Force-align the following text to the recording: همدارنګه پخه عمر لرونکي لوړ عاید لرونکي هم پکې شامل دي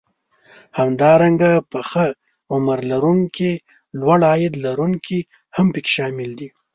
همدارنګه 0.79 1.51
پخه 1.71 2.07
عمر 2.53 2.79
لرونکي 2.91 3.51
لوړ 3.99 4.19
عاید 4.31 4.53
لرونکي 4.65 5.19
هم 5.55 5.67
پکې 5.73 5.91
شامل 5.95 6.29
دي 6.39 6.49